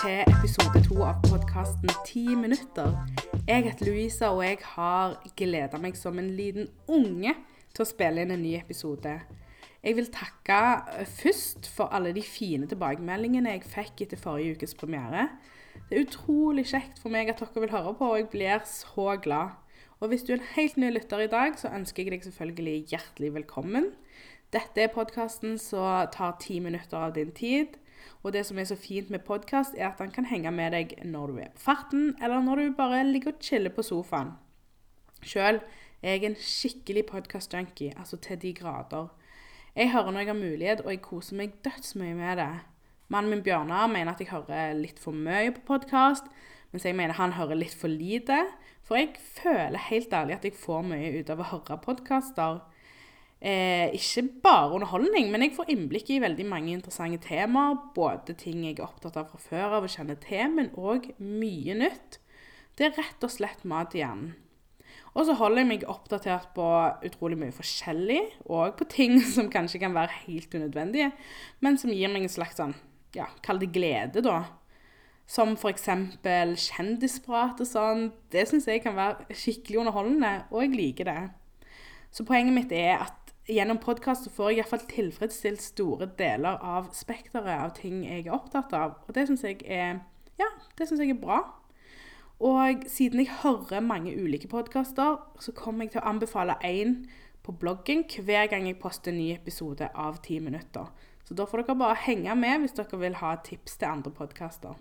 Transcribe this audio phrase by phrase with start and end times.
[0.00, 2.94] til episode to av podkasten Ti minutter.
[3.44, 7.34] Jeg heter Louisa, og jeg har gleda meg som en liten unge
[7.74, 9.12] til å spille inn en ny episode.
[9.84, 10.60] Jeg vil takke
[10.94, 15.26] eh, først for alle de fine tilbakemeldingene jeg fikk etter forrige ukes premiere.
[15.90, 19.18] Det er utrolig kjekt for meg at dere vil høre på, og jeg blir så
[19.20, 19.52] glad.
[20.00, 22.94] Og hvis du er en helt ny lytter i dag, så ønsker jeg deg selvfølgelig
[22.94, 23.92] hjertelig velkommen.
[24.54, 27.76] Dette er podkasten som tar ti minutter av din tid.
[28.22, 30.94] Og det som er så fint med podkast, er at den kan henge med deg
[31.04, 34.34] når du er på farten, eller når du bare ligger og chiller på sofaen.
[35.22, 35.60] Sjøl
[36.02, 39.10] er jeg en skikkelig podkast-junkie, altså til de grader.
[39.76, 42.52] Jeg hører når jeg har mulighet, og jeg koser meg dødsmye med det.
[43.08, 46.26] Mannen min Bjørnar mener at jeg hører litt for mye på podkast,
[46.70, 48.38] mens jeg mener han hører litt for lite.
[48.86, 52.60] For jeg føler helt ærlig at jeg får mye ut av å høre podkaster.
[53.40, 57.78] Eh, ikke bare underholdning, men jeg får innblikk i veldig mange interessante temaer.
[57.96, 61.78] Både ting jeg er opptatt av fra før av og kjenner til, men òg mye
[61.78, 62.20] nytt.
[62.76, 64.34] Det er rett og slett mat i hjernen.
[65.16, 66.66] Og så holder jeg meg oppdatert på
[67.08, 71.10] utrolig mye forskjellig, og på ting som kanskje kan være helt unødvendige,
[71.64, 72.76] men som gir meg en slags sånn,
[73.16, 74.44] ja, kall det glede, da.
[75.30, 75.86] Som f.eks.
[76.20, 78.08] kjendisprat og sånn.
[78.34, 81.20] Det syns jeg kan være skikkelig underholdende, og jeg liker det.
[82.10, 83.19] Så poenget mitt er at
[83.50, 88.74] gjennom podkast får jeg iallfall tilfredsstilt store deler av spekteret av ting jeg er opptatt
[88.76, 88.98] av.
[89.06, 90.00] Og det syns jeg er
[90.40, 90.48] Ja,
[90.78, 91.40] jeg er bra.
[92.40, 97.02] Og siden jeg hører mange ulike podkaster, så kommer jeg til å anbefale én
[97.44, 100.88] på bloggen hver gang jeg poster en ny episode av 10 minutter.
[101.24, 104.80] Så da får dere bare henge med hvis dere vil ha tips til andre podkaster.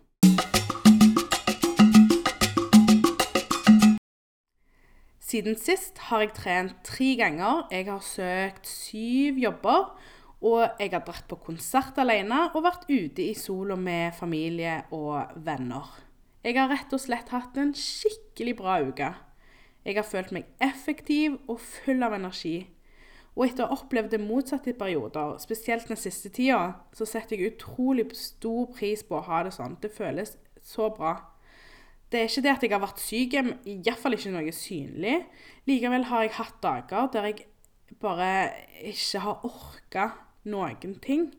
[5.29, 7.67] Siden sist har jeg trent tre ganger.
[7.69, 9.91] Jeg har søkt syv jobber.
[10.41, 15.35] Og jeg har dratt på konsert alene og vært ute i sola med familie og
[15.45, 15.85] venner.
[16.41, 19.11] Jeg har rett og slett hatt en skikkelig bra uke.
[19.85, 22.57] Jeg har følt meg effektiv og full av energi.
[23.35, 27.37] Og etter å ha opplevd det motsatte i perioder, spesielt den siste tida, så setter
[27.37, 29.77] jeg utrolig stor pris på å ha det sånn.
[29.83, 31.19] Det føles så bra.
[32.09, 33.35] Det er ikke det at jeg har vært syk,
[33.69, 35.17] iallfall ikke noe synlig.
[35.69, 37.45] Likevel har jeg hatt dager der jeg
[38.01, 38.29] bare
[38.89, 40.07] ikke har orka
[40.49, 41.29] noen ting.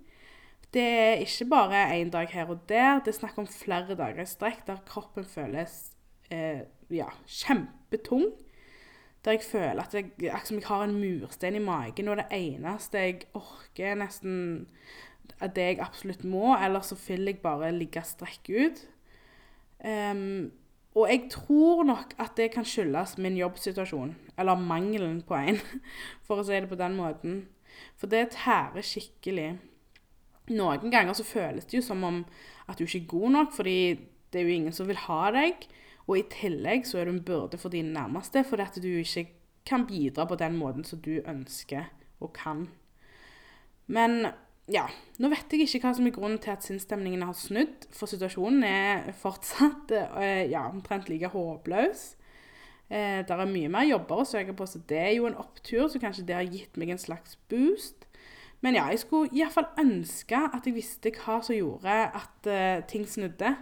[0.70, 4.22] Det er ikke bare én dag her og der, det er snakk om flere dager
[4.22, 5.90] i strekk der kroppen føles
[6.30, 6.62] eh,
[6.94, 8.30] ja, kjempetung.
[9.24, 13.26] Der jeg føler at jeg, jeg har en murstein i magen, og det eneste jeg
[13.34, 14.68] orker, nesten
[15.40, 18.80] det jeg absolutt må, eller så vil jeg bare ligge strekk ut.
[19.84, 20.52] Um,
[20.94, 25.60] og jeg tror nok at det kan skyldes min jobbsituasjon, eller mangelen på en,
[26.26, 27.42] for å si det på den måten.
[28.00, 29.52] For det tærer skikkelig.
[30.50, 32.24] Noen ganger så føles det jo som om
[32.66, 33.76] at du ikke er god nok, fordi
[34.32, 35.62] det er jo ingen som vil ha deg.
[36.08, 39.28] Og i tillegg så er du en byrde for dine nærmeste, fordi at du ikke
[39.66, 41.86] kan bidra på den måten som du ønsker
[42.18, 42.66] og kan.
[43.86, 44.32] Men
[44.70, 44.86] ja,
[45.18, 48.64] nå vet jeg ikke hva som er grunnen til at sinnsstemningen har snudd, for situasjonen
[48.66, 52.04] er fortsatt eh, ja, omtrent like håpløs.
[52.90, 55.88] Eh, det er mye mer jobber å søke på, så det er jo en opptur,
[55.90, 58.06] så kanskje det har gitt meg en slags boost.
[58.60, 63.06] Men ja, jeg skulle iallfall ønske at jeg visste hva som gjorde at eh, ting
[63.08, 63.54] snudde.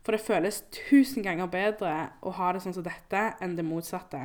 [0.00, 1.92] For det føles tusen ganger bedre
[2.24, 4.22] å ha det sånn som dette enn det motsatte.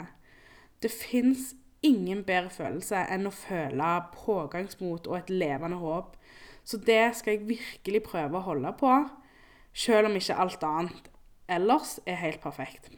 [0.81, 1.51] Det fins
[1.83, 6.15] ingen bedre følelse enn å føle pågangsmot og et levende håp.
[6.65, 8.93] Så det skal jeg virkelig prøve å holde på,
[9.73, 11.11] selv om ikke alt annet
[11.51, 12.89] ellers er helt perfekt.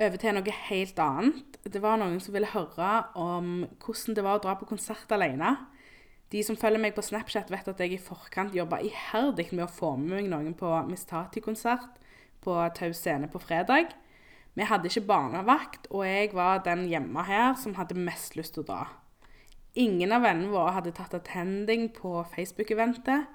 [0.00, 1.58] Over til noe helt annet.
[1.60, 5.58] Det var noen som ville høre om hvordan det var å dra på konsert alene.
[6.32, 9.72] De som følger meg på Snapchat, vet at jeg i forkant jobba iherdig med å
[9.72, 11.98] få med meg noen på Mistati-konsert
[12.40, 13.92] på Tau Scene på fredag.
[14.58, 18.64] Vi hadde ikke barnevakt, og jeg var den hjemme her som hadde mest lyst til
[18.64, 18.80] å dra.
[19.78, 23.28] Ingen av vennene våre hadde tatt attending på Facebook-eventet.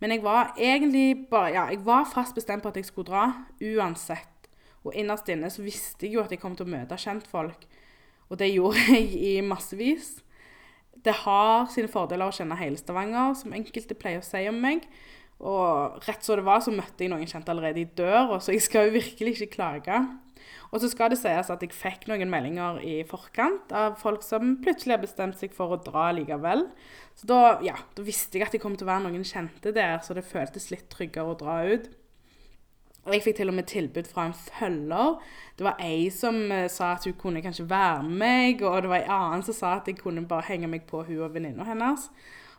[0.00, 3.24] Men jeg var egentlig bare, ja, jeg var fast bestemt på at jeg skulle dra,
[3.60, 4.48] uansett.
[4.86, 7.66] Og innerst inne så visste jeg jo at jeg kom til å møte kjentfolk.
[8.30, 10.20] Og det gjorde jeg i massevis.
[11.04, 14.86] Det har sine fordeler å kjenne hele Stavanger, som enkelte pleier å si om meg.
[15.40, 18.64] Og rett så det var, så møtte jeg noen kjente allerede i døra, så jeg
[18.64, 20.00] skal jo virkelig ikke klage.
[20.70, 24.56] Og så skal det sies at jeg fikk noen meldinger i forkant av folk som
[24.64, 26.66] plutselig har bestemt seg for å dra likevel.
[27.18, 29.98] Så da, ja, da visste jeg at det kom til å være noen kjente der,
[30.04, 31.90] så det føltes litt tryggere å dra ut.
[33.06, 35.14] Og jeg fikk til og med tilbud fra en følger.
[35.56, 38.92] Det var ei som uh, sa at hun kunne kanskje være med meg, og det
[38.92, 41.64] var ei annen som sa at jeg kunne bare henge meg på hun og venninna
[41.68, 42.10] hennes.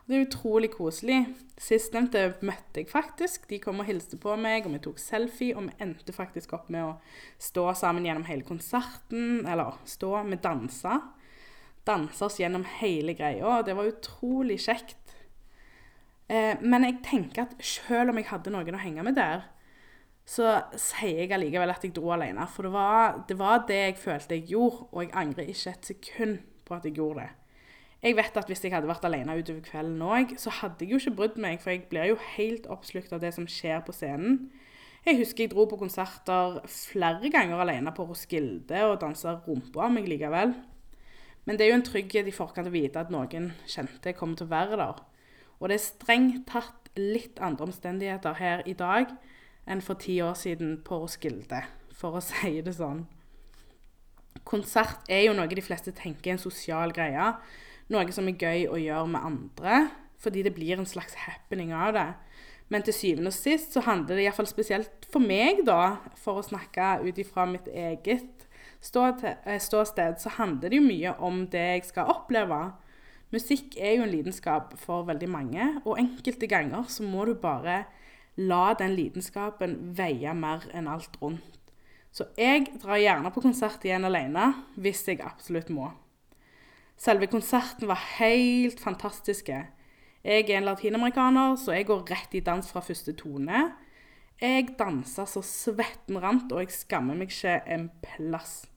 [0.07, 1.19] Det er utrolig koselig.
[1.61, 3.45] Sistnevnte møtte jeg faktisk.
[3.49, 5.55] De kom og hilste på meg, og vi tok selfie.
[5.55, 6.95] Og vi endte faktisk opp med å
[7.39, 9.45] stå sammen gjennom hele konserten.
[9.45, 10.99] Eller stå, vi dansa.
[11.87, 15.15] Dansa oss gjennom hele greia, det var utrolig kjekt.
[16.29, 19.47] Eh, men jeg tenker at selv om jeg hadde noen å henge med der,
[20.21, 22.45] så sier jeg allikevel at jeg dro alene.
[22.53, 25.93] For det var, det var det jeg følte jeg gjorde, og jeg angrer ikke et
[25.93, 26.37] sekund
[26.67, 27.40] på at jeg gjorde det.
[28.01, 30.99] Jeg vet at hvis jeg hadde vært alene utover kvelden òg, så hadde jeg jo
[31.01, 34.47] ikke brydd meg, for jeg blir jo helt oppslukt av det som skjer på scenen.
[35.05, 39.93] Jeg husker jeg dro på konserter flere ganger alene på Roskilde og dansa rumpa av
[39.93, 40.55] meg likevel.
[41.45, 44.49] Men det er jo en trygghet i forkant å vite at noen kjente kommer til
[44.49, 45.05] å være der.
[45.61, 49.13] Og det er strengt tatt litt andre omstendigheter her i dag
[49.69, 51.63] enn for ti år siden på Roskilde,
[51.93, 53.05] for å si det sånn.
[54.47, 57.33] Konsert er jo noe de fleste tenker er en sosial greie
[57.91, 59.81] noe som er gøy å gjøre med andre,
[60.21, 62.09] fordi det blir en slags happening av det.
[62.71, 66.45] Men til syvende og sist så handler det iallfall spesielt for meg, da, for å
[66.45, 71.89] snakke ut ifra mitt eget eh, ståsted, så handler det jo mye om det jeg
[71.89, 72.61] skal oppleve.
[73.35, 77.83] Musikk er jo en lidenskap for veldig mange, og enkelte ganger så må du bare
[78.39, 81.59] la den lidenskapen veie mer enn alt rundt.
[82.11, 84.49] Så jeg drar gjerne på konsert igjen alene
[84.79, 85.91] hvis jeg absolutt må.
[87.01, 89.55] Selve konserten var helt fantastiske.
[90.21, 93.71] Jeg er en latinamerikaner, så jeg går rett i dans fra første tone.
[94.41, 98.67] Jeg dansa så svetten rant, og jeg skammer meg ikke en plass.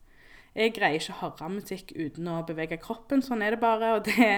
[0.55, 3.21] Jeg greier ikke å høre musikk uten å bevege kroppen.
[3.27, 3.93] Sånn er det bare.
[3.99, 4.31] Og det,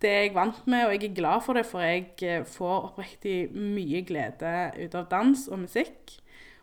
[0.00, 2.88] det er jeg vant med, og jeg er glad for det, for jeg eh, får
[2.92, 6.16] oppriktig mye glede ut av dans og musikk.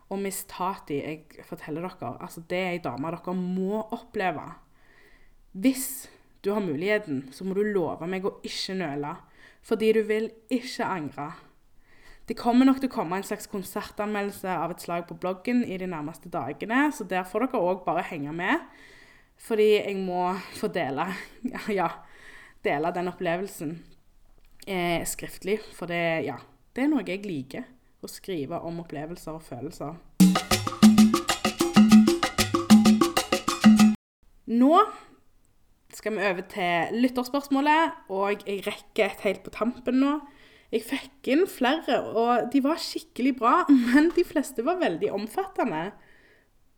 [0.10, 4.48] Og Miss Tati, jeg forteller dere, altså det er ei dame dere må oppleve.
[5.52, 6.06] Hvis
[6.46, 9.16] du har muligheten, så må du love meg å ikke nøle.
[9.66, 11.32] Fordi du vil ikke angre.
[12.30, 15.78] Det kommer nok til å komme en slags konsertanmeldelse av et slag på bloggen i
[15.82, 18.62] de nærmeste dagene, så der får dere òg bare henge med.
[19.42, 21.08] Fordi jeg må få dele,
[21.80, 21.90] ja,
[22.66, 23.76] dele den opplevelsen
[24.68, 25.60] eh, skriftlig.
[25.74, 26.38] For det, ja,
[26.78, 27.66] det er noe jeg liker.
[28.06, 29.98] Å skrive om opplevelser og følelser.
[34.46, 34.74] Nå
[35.96, 40.16] skal vi over til lytterspørsmålet, og jeg rekker et helt på tampen nå.
[40.74, 43.54] Jeg fikk inn flere, og de var skikkelig bra,
[43.88, 45.88] men de fleste var veldig omfattende.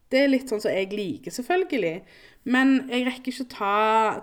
[0.07, 1.95] Det er litt sånn som jeg liker, selvfølgelig.
[2.47, 3.77] Men jeg rekker ikke ta,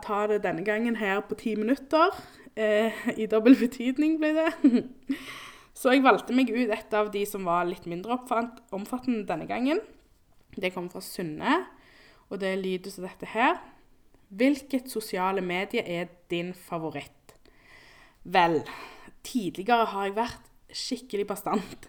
[0.05, 2.14] ta det denne gangen her på ti minutter.
[2.56, 4.52] Eh, I dobbel betydning ble det.
[5.75, 8.14] Så jeg valgte meg ut et av de som var litt mindre
[8.73, 9.82] omfattende denne gangen.
[10.55, 11.64] Det kom fra Sunne,
[12.31, 13.58] og det lyder som dette her.
[14.35, 17.37] Hvilket sosiale medie er din favoritt?
[18.25, 18.65] Vel,
[19.23, 21.87] tidligere har jeg vært skikkelig bastant.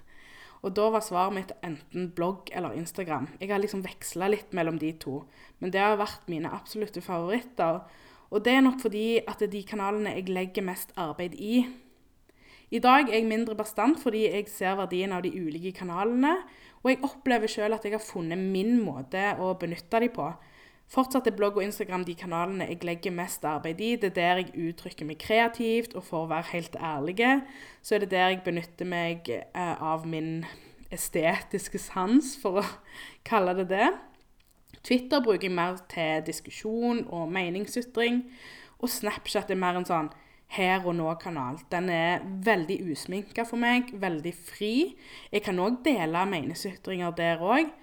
[0.62, 3.32] Og da var svaret mitt enten blogg eller Instagram.
[3.40, 5.24] Jeg har liksom veksla litt mellom de to.
[5.58, 7.82] Men det har vært mine absolutte favoritter.
[8.30, 11.64] Og det er nok fordi at det er de kanalene jeg legger mest arbeid i.
[12.74, 16.36] I dag er jeg mindre bastant fordi jeg ser verdien av de ulike kanalene.
[16.84, 20.30] Og jeg opplever sjøl at jeg har funnet min måte å benytte de på.
[20.92, 23.96] Fortsatt er blogg og Instagram de kanalene jeg legger mest arbeid i.
[23.98, 27.18] Det er der jeg uttrykker meg kreativt, og for å være helt ærlig,
[27.82, 30.46] så er det der jeg benytter meg eh, av min
[30.94, 32.68] estetiske sans, for å
[33.30, 33.90] kalle det det.
[34.86, 38.22] Twitter bruker jeg mer til diskusjon og meningsytring.
[38.78, 40.12] Og Snapchat er mer en sånn
[40.54, 41.58] her og nå-kanal.
[41.72, 44.94] Den er veldig usminka for meg, veldig fri.
[45.34, 47.74] Jeg kan òg dele meningsytringer der òg.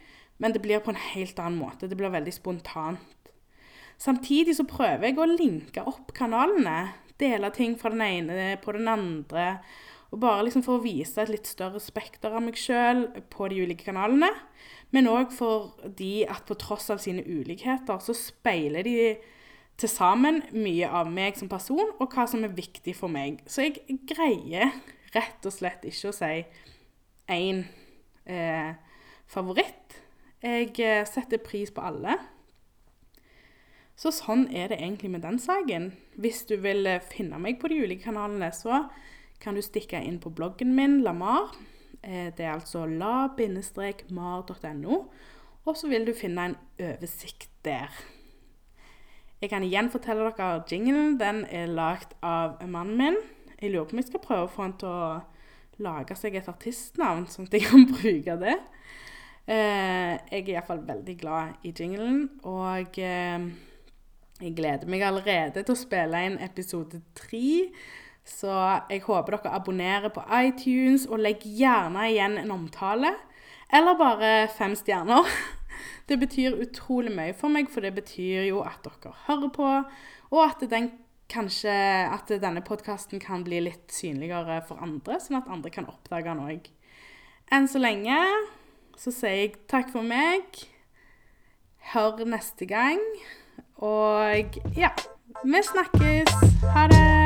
[0.42, 1.86] Men det blir på en helt annen måte.
[1.86, 3.32] Det blir veldig spontant.
[4.02, 6.92] Samtidig så prøver jeg å linke opp kanalene.
[7.22, 9.60] Dele ting fra den ene på den andre.
[10.10, 13.62] Og bare liksom for å vise et litt større spekter av meg sjøl på de
[13.62, 14.32] ulike kanalene.
[14.92, 18.96] Men òg fordi at på tross av sine ulikheter, så speiler de
[19.80, 23.40] til sammen mye av meg som person, og hva som er viktig for meg.
[23.48, 24.74] Så jeg greier
[25.14, 26.34] rett og slett ikke å si
[27.32, 27.64] én
[28.28, 28.74] eh,
[29.32, 29.81] favoritt.
[30.42, 32.16] Jeg eh, setter pris på alle.
[33.94, 35.92] Så sånn er det egentlig med den saken.
[36.18, 38.88] Hvis du vil eh, finne meg på de ulike kanalene, så
[39.42, 41.54] kan du stikke inn på bloggen min, Lamar.
[42.02, 43.34] Eh, det er altså la-mar.no.
[45.62, 47.90] Og så vil du finne en oversikt der.
[49.42, 51.20] Jeg kan igjen fortelle dere jinglen.
[51.22, 53.16] Den er lagd av mannen min.
[53.60, 55.22] Jeg lurer på om jeg skal prøve å få han til å
[55.82, 58.58] lage seg et artistnavn, sånn at jeg kan bruke det.
[59.42, 63.46] Eh, jeg er iallfall veldig glad i jinglen, og eh,
[64.38, 67.72] jeg gleder meg allerede til å spille inn episode tre.
[68.22, 68.52] Så
[68.86, 73.16] jeg håper dere abonnerer på iTunes, og legg gjerne igjen en omtale.
[73.72, 75.26] Eller bare fem stjerner.
[76.06, 79.68] Det betyr utrolig mye for meg, for det betyr jo at dere hører på,
[80.34, 80.90] og at, den,
[81.30, 86.26] kanskje, at denne podkasten kan bli litt synligere for andre, sånn at andre kan oppdage
[86.26, 86.68] den òg.
[87.54, 88.18] Enn så lenge
[88.98, 90.62] så sier jeg takk for meg.
[91.92, 93.02] Hør neste gang.
[93.82, 94.94] Og ja,
[95.44, 96.38] vi snakkes.
[96.74, 97.21] Ha det.